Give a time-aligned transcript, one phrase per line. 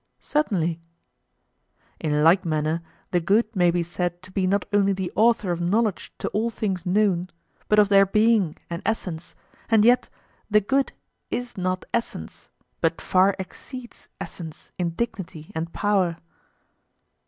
[0.19, 0.81] Certainly.
[1.99, 5.61] In like manner the good may be said to be not only the author of
[5.61, 7.29] knowledge to all things known,
[7.67, 9.35] but of their being and essence,
[9.69, 10.09] and yet
[10.49, 10.93] the good
[11.29, 12.49] is not essence,
[12.81, 16.17] but far exceeds essence in dignity and power.